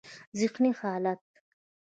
ذهني 0.35 0.73
حالت: 0.73 1.19